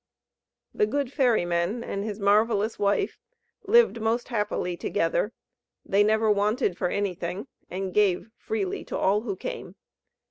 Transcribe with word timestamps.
The 0.73 0.87
good 0.87 1.13
ferry 1.13 1.45
man 1.45 1.83
and 1.83 2.03
his 2.03 2.19
marvellous 2.19 2.79
wife 2.79 3.19
lived 3.67 4.01
most 4.01 4.29
happily 4.29 4.75
together; 4.75 5.31
they 5.85 6.03
never 6.03 6.31
wanted 6.31 6.75
for 6.75 6.87
anything, 6.89 7.45
and 7.69 7.93
gave 7.93 8.31
freely 8.35 8.83
to 8.85 8.97
all 8.97 9.21
who 9.21 9.35
came. 9.35 9.75